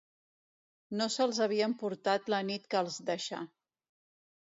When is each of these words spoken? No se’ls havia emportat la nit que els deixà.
No 1.01 1.09
se’ls 1.17 1.43
havia 1.47 1.69
emportat 1.73 2.35
la 2.37 2.43
nit 2.51 2.69
que 2.75 2.83
els 2.85 3.01
deixà. 3.15 3.47